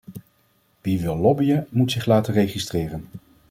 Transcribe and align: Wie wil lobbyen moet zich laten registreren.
Wie 0.81 0.99
wil 1.01 1.15
lobbyen 1.17 1.67
moet 1.69 1.91
zich 1.91 2.05
laten 2.05 2.33
registreren. 2.33 3.07